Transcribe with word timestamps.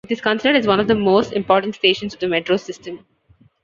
It 0.03 0.11
is 0.13 0.19
considered 0.19 0.55
as 0.57 0.65
one 0.65 0.79
of 0.79 0.87
the 0.87 0.95
most 0.95 1.31
important 1.31 1.75
stations 1.75 2.15
of 2.15 2.19
the 2.21 2.27
Metro 2.27 2.57
system. 2.57 3.05